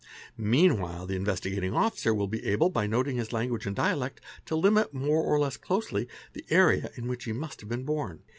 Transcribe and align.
Meanwhile 0.35 1.05
the 1.05 1.15
Investigating 1.15 1.75
Officer 1.75 2.11
will 2.11 2.25
be 2.25 2.43
able, 2.47 2.71
by 2.71 2.85
q 2.87 2.89
noting 2.89 3.17
his 3.17 3.31
language 3.31 3.67
and 3.67 3.75
dialect, 3.75 4.19
to 4.45 4.55
limit, 4.55 4.95
more 4.95 5.21
or 5.21 5.39
less 5.39 5.57
closely, 5.57 6.07
the 6.33 6.43
area 6.49 6.89
in_ 6.95 7.03
which 7.07 7.25
he 7.25 7.33
must 7.33 7.59
have 7.61 7.69
been 7.69 7.83
born. 7.85 8.23